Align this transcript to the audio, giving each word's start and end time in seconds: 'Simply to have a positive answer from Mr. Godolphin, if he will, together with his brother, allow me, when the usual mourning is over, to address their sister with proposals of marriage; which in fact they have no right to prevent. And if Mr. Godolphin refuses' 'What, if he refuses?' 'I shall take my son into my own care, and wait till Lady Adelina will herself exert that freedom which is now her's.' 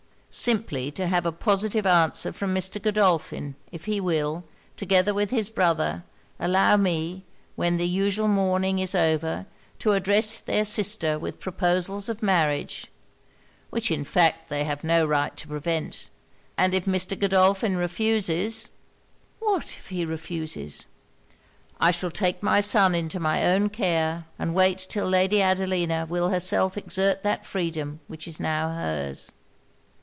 'Simply 0.33 0.89
to 0.91 1.07
have 1.07 1.25
a 1.25 1.31
positive 1.33 1.85
answer 1.85 2.31
from 2.31 2.55
Mr. 2.55 2.81
Godolphin, 2.81 3.55
if 3.69 3.83
he 3.83 3.99
will, 3.99 4.45
together 4.77 5.13
with 5.13 5.29
his 5.29 5.49
brother, 5.49 6.05
allow 6.39 6.77
me, 6.77 7.25
when 7.57 7.75
the 7.75 7.85
usual 7.85 8.29
mourning 8.29 8.79
is 8.79 8.95
over, 8.95 9.45
to 9.79 9.91
address 9.91 10.39
their 10.39 10.63
sister 10.63 11.19
with 11.19 11.41
proposals 11.41 12.07
of 12.07 12.23
marriage; 12.23 12.87
which 13.71 13.91
in 13.91 14.05
fact 14.05 14.47
they 14.47 14.63
have 14.63 14.85
no 14.85 15.05
right 15.05 15.35
to 15.35 15.49
prevent. 15.49 16.09
And 16.57 16.73
if 16.73 16.85
Mr. 16.85 17.19
Godolphin 17.19 17.75
refuses' 17.75 18.71
'What, 19.41 19.65
if 19.75 19.89
he 19.89 20.05
refuses?' 20.05 20.87
'I 21.81 21.91
shall 21.91 22.09
take 22.09 22.41
my 22.41 22.61
son 22.61 22.95
into 22.95 23.19
my 23.19 23.45
own 23.47 23.67
care, 23.67 24.27
and 24.39 24.55
wait 24.55 24.77
till 24.77 25.09
Lady 25.09 25.41
Adelina 25.41 26.05
will 26.09 26.29
herself 26.29 26.77
exert 26.77 27.21
that 27.23 27.45
freedom 27.45 27.99
which 28.07 28.29
is 28.29 28.39
now 28.39 28.69
her's.' 28.69 29.33